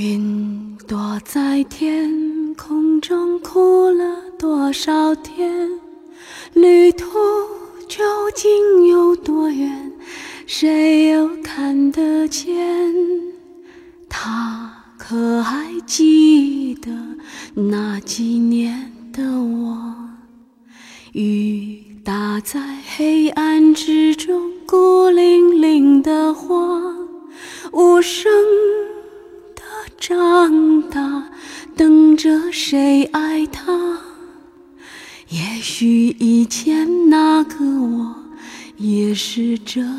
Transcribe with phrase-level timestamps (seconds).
[0.00, 5.68] 云朵在天空中哭了多少天？
[6.52, 7.08] 旅途
[7.88, 9.90] 究竟有多远？
[10.46, 12.54] 谁又看得见？
[14.08, 16.92] 他可还记得
[17.54, 19.96] 那几年的我？
[21.10, 22.60] 雨打在
[22.96, 26.80] 黑暗之中，孤零零的花，
[27.72, 28.30] 无声
[30.08, 31.22] 长大，
[31.76, 33.98] 等着谁爱他？
[35.28, 38.14] 也许以前那个我
[38.78, 39.92] 也是这样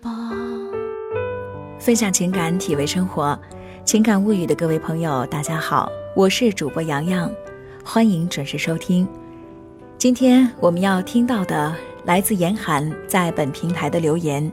[0.00, 0.10] 吧。
[1.78, 3.38] 分享情感，体味生活，
[3.84, 7.30] 情感物语的各位朋友，大家好，我是主播洋洋，
[7.84, 9.06] 欢迎准时收听。
[9.98, 11.76] 今天我们要听到的
[12.06, 14.50] 来自严寒在本平台的留言：“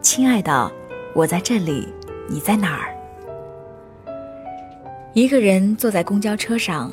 [0.00, 0.72] 亲爱的，
[1.14, 1.86] 我在这里，
[2.30, 2.88] 你在哪儿？”
[5.14, 6.90] 一个人坐在公交车上，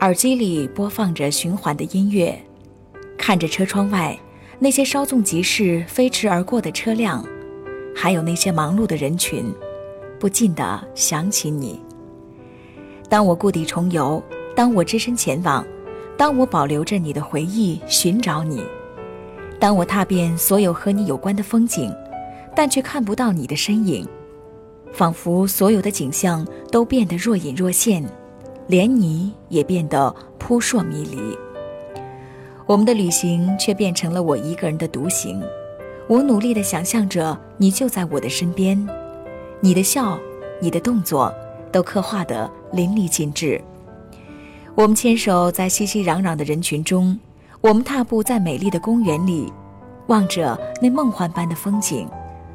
[0.00, 2.38] 耳机里播放着循环的音乐，
[3.16, 4.14] 看着车窗外
[4.58, 7.24] 那些稍纵即逝、飞驰而过的车辆，
[7.96, 9.50] 还有那些忙碌的人群，
[10.20, 11.80] 不禁的想起你。
[13.08, 14.22] 当我故地重游，
[14.54, 15.66] 当我只身前往。
[16.18, 18.60] 当我保留着你的回忆，寻找你；
[19.58, 21.90] 当我踏遍所有和你有关的风景，
[22.54, 24.06] 但却看不到你的身影，
[24.94, 28.04] 仿佛所有的景象都变得若隐若现，
[28.68, 31.36] 连你也变得扑朔迷离。
[32.64, 35.42] 我们的旅行却变成了我一个人的独行。
[36.06, 38.88] 我努力地想象着你就在我的身边，
[39.60, 40.16] 你的笑，
[40.60, 41.34] 你的动作，
[41.72, 43.60] 都刻画得淋漓尽致。
[44.76, 47.18] 我们牵手在熙熙攘攘的人群中，
[47.60, 49.52] 我们踏步在美丽的公园里，
[50.06, 52.08] 望着那梦幻般的风景。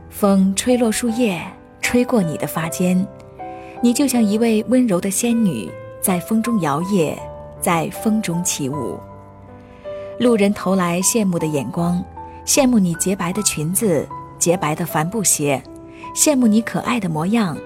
[0.10, 1.42] 风吹落树叶，
[1.90, 3.04] 吹过你的发间，
[3.82, 5.68] 你就像一位温柔的仙女，
[6.00, 7.18] 在风中摇曳，
[7.60, 9.00] 在风中起舞。
[10.20, 12.00] 路人投来羡慕的眼光，
[12.46, 14.08] 羡慕你洁白的裙子、
[14.38, 15.60] 洁白的帆布鞋，
[16.16, 17.58] 羡慕你可爱的模样，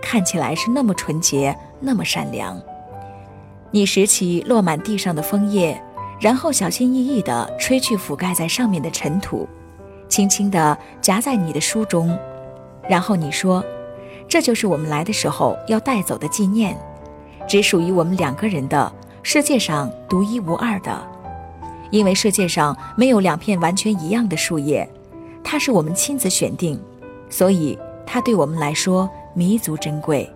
[0.00, 2.58] 看起来是那么纯洁，那么善良。
[3.70, 5.78] 你拾起落满地上的枫叶，
[6.18, 9.46] 然后小心翼翼地吹去覆盖在上面的尘土，
[10.08, 12.18] 轻轻地夹在你的书中，
[12.88, 13.64] 然后你说
[14.28, 16.76] ：“这就是我们来的时候要带走的纪念，
[17.48, 18.92] 只属于我们两个人的，
[19.22, 21.00] 世界上独一无二的。
[21.90, 24.88] 因为世界上没有两片完全一样的树叶，
[25.44, 26.80] 它是我们亲自选定，
[27.30, 30.28] 所以它对我们来说弥足珍贵。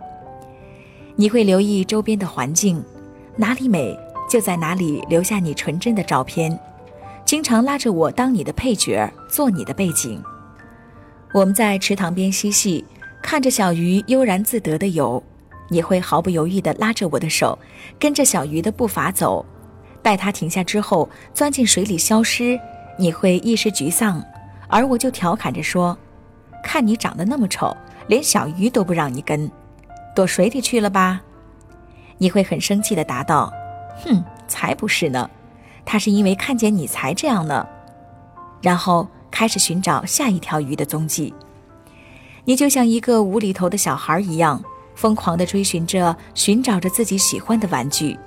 [1.17, 2.83] 你会留意周边的环境。”
[3.37, 6.59] 哪里美，就在哪里留下你纯真的照片。
[7.25, 10.23] 经常拉着我当你的配角，做你的背景。
[11.33, 12.85] 我们在池塘边嬉戏，
[13.23, 15.23] 看着小鱼悠然自得的游，
[15.69, 17.57] 你会毫不犹豫地拉着我的手，
[18.01, 19.45] 跟着小鱼的步伐走。
[20.03, 22.59] 待它停下之后，钻进水里消失，
[22.99, 24.21] 你会一时沮丧，
[24.69, 25.97] 而我就调侃着说
[26.65, 27.77] ：“看你长得那么丑，
[28.09, 29.49] 连小鱼都不让你跟，
[30.15, 31.21] 躲水里去了吧。”
[32.19, 33.53] 你会很生气地答道
[34.05, 35.31] ：“哼，才不是呢，
[35.85, 37.65] 他是因为看见你才这样呢。”
[38.61, 41.33] 然后开始寻找下一条鱼的踪迹。
[42.45, 44.63] 你就像一个无厘头的小孩一样，
[44.95, 48.19] 疯狂地追寻着、寻找着自己喜欢的玩具，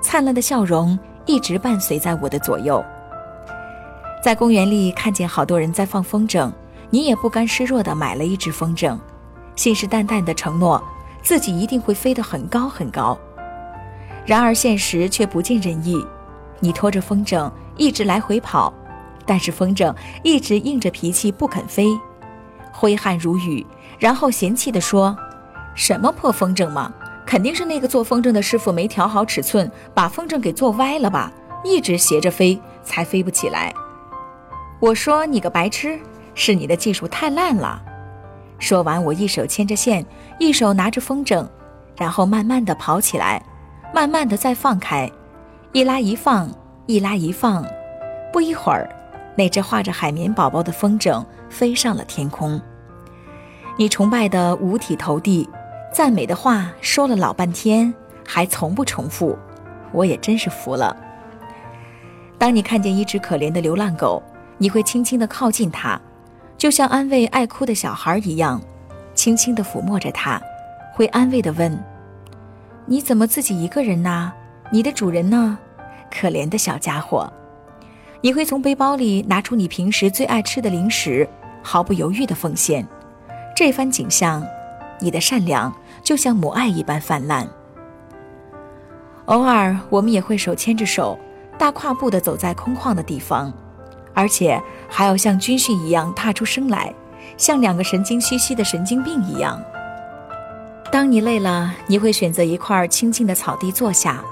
[0.00, 2.84] 灿烂的笑容一直伴随在我的左右。
[4.22, 6.50] 在公园里看见好多人在放风筝，
[6.90, 8.98] 你也不甘示弱地买了一只风筝，
[9.56, 10.82] 信誓旦旦地承诺
[11.22, 13.18] 自己一定会飞得很高很高。
[14.24, 16.02] 然而现实却不尽人意，
[16.60, 18.72] 你拖着风筝一直来回跑，
[19.26, 21.88] 但是风筝一直硬着脾气不肯飞，
[22.72, 23.66] 挥汗如雨，
[23.98, 25.16] 然后嫌弃地说
[25.74, 26.92] ：“什么破风筝嘛，
[27.26, 31.32] 肯定是那个做风筝的师傅没调好尺寸，把风筝给做歪了吧，
[31.64, 33.72] 一直斜着飞才飞不起来。”
[34.80, 35.98] 我说：“你个白痴，
[36.34, 37.82] 是你的技术太烂了。”
[38.58, 40.04] 说完，我一手牵着线，
[40.38, 41.46] 一手拿着风筝，
[41.96, 43.42] 然后慢慢地跑起来。
[43.92, 45.08] 慢慢的再放开，
[45.72, 46.50] 一拉一放，
[46.86, 47.64] 一拉一放，
[48.32, 48.88] 不一会儿，
[49.36, 52.60] 那只画着海绵宝宝的风筝飞上了天空。
[53.76, 55.48] 你崇拜的五体投地，
[55.92, 57.92] 赞美的话说了老半天，
[58.26, 59.36] 还从不重复，
[59.92, 60.96] 我也真是服了。
[62.38, 64.22] 当你看见一只可怜的流浪狗，
[64.58, 66.00] 你会轻轻地靠近它，
[66.56, 68.60] 就像安慰爱哭的小孩一样，
[69.14, 70.40] 轻轻地抚摸着它，
[70.92, 71.76] 会安慰地问。
[72.86, 74.32] 你怎么自己一个人呢？
[74.70, 75.58] 你的主人呢？
[76.10, 77.32] 可怜的小家伙！
[78.24, 81.28] 你会从背包里拿出你平时最爱吃的零食，
[81.62, 82.88] 毫不犹豫地奉献。
[83.54, 84.42] 这番景象，
[84.98, 85.70] 你的善良
[86.02, 87.46] 就像母爱一般泛滥。
[89.26, 91.18] 偶尔，我们也会手牵着手，
[91.58, 93.52] 大跨步地走在空旷的地方，
[94.14, 96.94] 而且还要像军训一样踏出声来，
[97.36, 99.62] 像两个神经兮兮的神经病一样。
[100.90, 104.24] 当你累了，你会选择一块清静的草地坐下，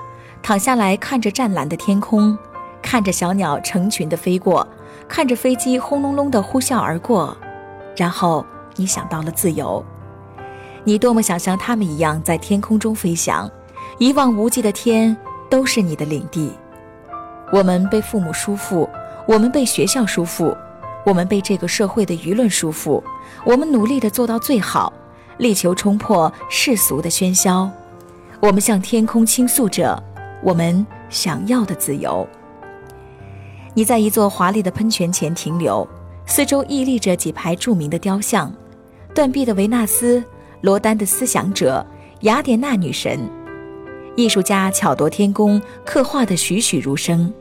[0.42, 2.38] 躺下来看着湛蓝的天空，
[2.82, 4.66] 看着小鸟成群的飞过，
[5.08, 7.36] 看着飞机轰隆隆的呼啸而过，
[7.96, 8.44] 然后
[8.76, 9.82] 你想到了自由。
[10.84, 13.50] 你多么想像他们一样在天空中飞翔。
[13.98, 15.16] 一望无际的天
[15.50, 16.50] 都是你的领地。
[17.52, 18.88] 我们被父母束缚，
[19.26, 20.56] 我们被学校束缚，
[21.04, 23.02] 我们被这个社会的舆论束缚。
[23.44, 24.92] 我们努力的做到最好，
[25.36, 27.70] 力求冲破世俗的喧嚣。
[28.40, 30.02] 我们向天空倾诉着
[30.42, 32.26] 我们想要的自由。
[33.74, 35.86] 你在一座华丽的喷泉前停留，
[36.26, 38.52] 四周屹立着几排著名的雕像：
[39.14, 40.22] 断臂的维纳斯、
[40.60, 41.84] 罗丹的思想者、
[42.20, 43.18] 雅典娜女神。
[44.14, 47.32] 艺术家巧夺天工，刻画的栩栩如生。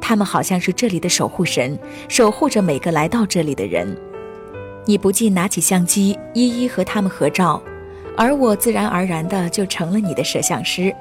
[0.00, 1.78] 他们好像是这里的守护神，
[2.08, 3.96] 守护着每个来到这里的人。
[4.84, 7.62] 你不禁拿起相机，一一和他们合照，
[8.16, 10.92] 而我自然而然的就成了你的摄像师。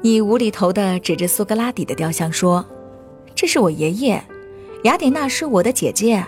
[0.00, 2.64] 你无厘头的指着苏格拉底的雕像说
[3.40, 4.20] ：“这是我爷爷，
[4.82, 6.20] 雅典娜是我的姐姐，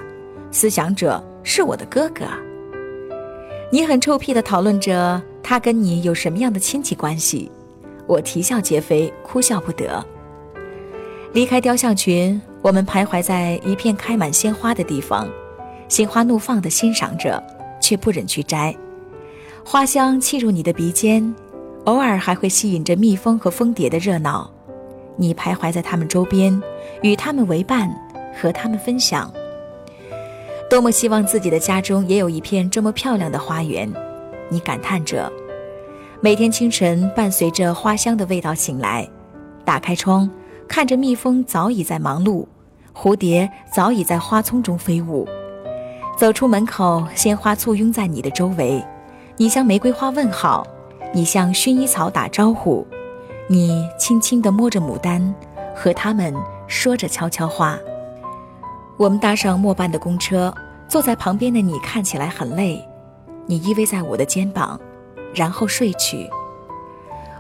[0.53, 2.25] 思想者是我的哥哥。”
[3.69, 7.51] 你很臭屁的讨论着他跟你有什么样的亲戚关系。
[8.07, 10.07] 我啼笑皆非，哭笑不得。
[11.33, 15.29] 离开雕像群，我们徘徊在一片开满鲜花的地方，
[15.89, 17.43] 心花怒放地欣赏着，
[17.83, 18.73] 却不忍去摘。
[19.65, 21.35] 花香沁入你的鼻尖，
[21.87, 24.49] 偶尔还会吸引着蜜蜂和蜂蝶的热闹。
[25.21, 26.59] 你徘徊在他们周边，
[27.03, 27.95] 与他们为伴，
[28.41, 29.31] 和他们分享。
[30.71, 33.93] 多么希望自己的家中也有一片这么漂亮的花园！
[34.49, 35.31] 你感叹着。
[36.23, 39.07] 每天清晨，伴随着花香的味道醒来，
[39.63, 40.29] 打开窗，
[40.67, 42.47] 看着蜜蜂早已在忙碌，
[42.95, 45.29] 蝴蝶早已在花丛中飞舞。
[46.17, 48.83] 走出门口，鲜花簇拥在你的周围，
[49.37, 50.67] 你向玫瑰花问好，
[51.13, 52.87] 你向薰衣草打招呼，
[53.53, 55.35] 你轻轻地摸着牡丹，
[55.75, 56.33] 和他们
[56.69, 57.77] 说着悄悄话。
[58.97, 60.55] 我们搭上末班的公车，
[60.87, 62.81] 坐在旁边的你看起来很累，
[63.47, 64.81] 你依偎在我的肩膀。
[65.35, 66.31] 然后睡去。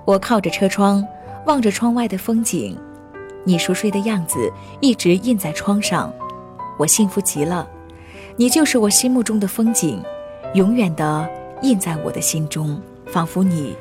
[0.05, 1.07] 我靠着车窗，
[1.47, 2.77] 望着窗外的风景，
[3.45, 6.13] 你熟睡的样子一直印在窗上。
[6.77, 7.69] 我幸福极了，
[8.35, 10.03] 你就是我心目中的风景，
[10.55, 11.31] 永远的
[11.63, 13.77] 印在我的心中，仿佛你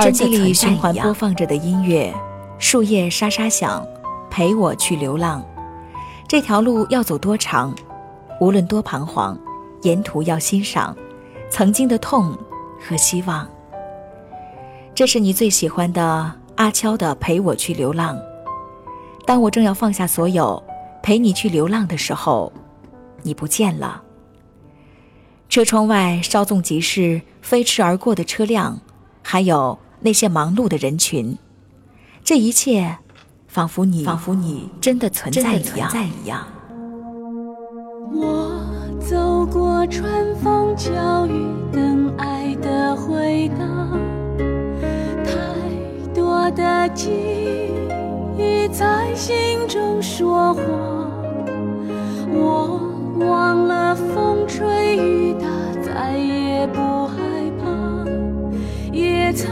[0.00, 2.10] 耳机里循环播放着的音乐，
[2.58, 3.86] 树叶沙沙响，
[4.30, 5.44] 陪我去流浪。
[6.26, 7.74] 这条路要走多长？
[8.40, 9.38] 无论多彷徨，
[9.82, 10.96] 沿途要欣赏
[11.50, 12.34] 曾经的痛。
[12.82, 13.46] 和希望，
[14.94, 18.16] 这是你最喜欢的阿悄的《陪我去流浪》。
[19.26, 20.62] 当我正要放下所有，
[21.02, 22.50] 陪你去流浪的时候，
[23.22, 24.02] 你不见了。
[25.50, 28.80] 车窗外稍纵即逝、飞驰而过的车辆，
[29.22, 31.36] 还有那些忙碌的人群，
[32.24, 32.98] 这一切，
[33.46, 35.64] 仿佛你，仿佛你真的存在一
[36.26, 36.46] 样。
[38.12, 38.60] 我
[38.98, 40.90] 走过春风秋
[41.26, 43.66] 雨，等爱的回答。
[45.24, 45.34] 太
[46.14, 47.10] 多的记
[48.38, 49.36] 忆在心
[49.68, 50.62] 中说话，
[52.32, 52.80] 我
[53.18, 55.46] 忘了风吹雨打，
[55.82, 57.16] 再也不害
[57.60, 57.68] 怕。
[58.92, 59.48] 也曾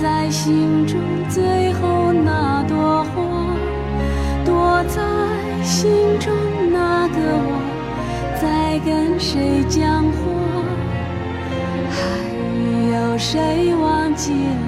[0.00, 3.14] 在心中最后那朵花，
[4.44, 5.02] 躲在
[5.64, 5.90] 心
[6.20, 6.32] 中
[6.70, 7.60] 那个我，
[8.40, 10.18] 在跟谁讲话？
[11.90, 11.96] 还
[12.92, 14.60] 有谁忘记了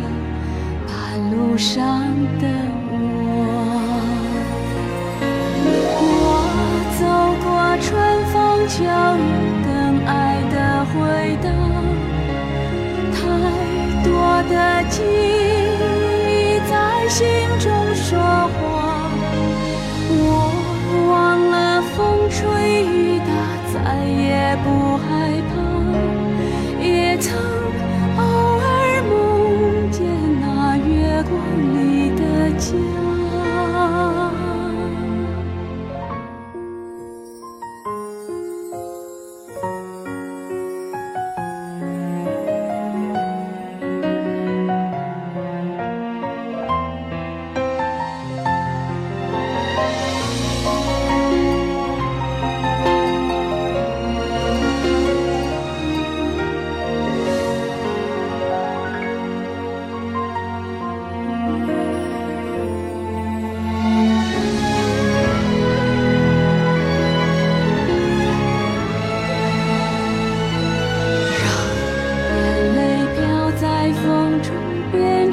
[0.86, 0.92] 半
[1.30, 1.78] 路上
[2.40, 2.48] 的
[2.90, 2.94] 我？
[6.02, 6.04] 我
[6.98, 7.00] 走
[7.44, 7.48] 过
[7.80, 7.88] 春
[8.32, 8.34] 风
[8.68, 8.82] 秋
[9.16, 9.39] 雨，
[14.50, 15.39] 的记忆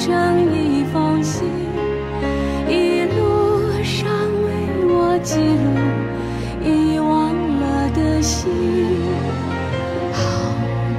[0.08, 1.44] 生一封信
[2.66, 4.08] 一路上
[4.46, 5.68] 为我记录
[6.64, 8.50] 遗忘了的心
[10.14, 10.24] 好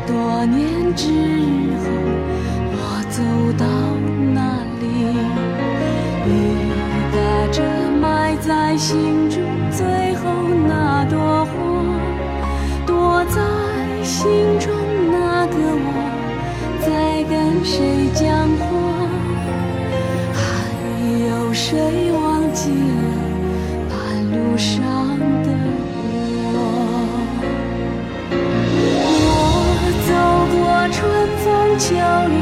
[0.06, 1.08] 多年之
[1.80, 1.88] 后
[2.70, 3.22] 我走
[3.56, 3.64] 到
[4.34, 4.84] 哪里。
[6.26, 6.30] 雨
[7.10, 7.16] 打
[7.50, 7.62] 着
[7.98, 9.86] 埋在心中最
[10.16, 10.28] 后
[10.68, 11.54] 那朵花
[12.86, 13.40] 躲在
[14.02, 14.28] 心
[14.60, 14.70] 中
[15.10, 15.88] 那个我
[16.82, 18.57] 在跟谁讲
[21.70, 21.76] 谁
[22.12, 22.75] 忘记了
[23.90, 23.94] 半
[24.32, 24.72] 路上
[25.42, 25.48] 的
[26.40, 26.56] 我？
[29.20, 30.10] 我走
[30.56, 30.58] 过
[30.90, 30.96] 春
[31.44, 31.46] 风
[31.78, 31.92] 秋
[32.32, 32.34] 雨